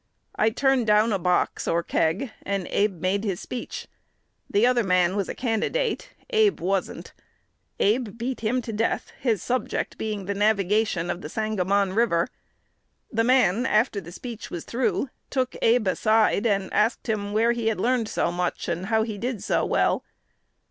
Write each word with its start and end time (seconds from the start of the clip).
I 0.35 0.49
turned 0.49 0.87
down 0.87 1.13
a 1.13 1.19
box, 1.19 1.67
or 1.67 1.83
keg, 1.83 2.31
and 2.41 2.65
Abe 2.71 2.99
made 3.01 3.23
his 3.23 3.39
speech. 3.39 3.87
The 4.49 4.65
other 4.65 4.83
man 4.83 5.15
was 5.15 5.29
a 5.29 5.35
candidate. 5.35 6.09
Abe 6.31 6.59
wasn't. 6.59 7.13
Abe 7.79 8.17
beat 8.17 8.39
him 8.39 8.63
to 8.63 8.73
death, 8.73 9.11
his 9.19 9.43
subject 9.43 9.99
being 9.99 10.25
the 10.25 10.33
navigation 10.33 11.11
of 11.11 11.21
the 11.21 11.29
Sangamon 11.29 11.93
River. 11.93 12.27
The 13.11 13.23
man, 13.23 13.67
after 13.67 14.01
the 14.01 14.11
speech 14.11 14.49
was 14.49 14.63
through, 14.65 15.11
took 15.29 15.55
Abe 15.61 15.89
aside, 15.89 16.47
and 16.47 16.73
asked 16.73 17.07
him 17.07 17.31
where 17.31 17.51
he 17.51 17.67
had 17.67 17.79
learned 17.79 18.09
so 18.09 18.31
much, 18.31 18.67
and 18.67 18.87
how 18.87 19.03
he 19.03 19.19
did 19.19 19.43
so 19.43 19.63
well. 19.67 20.03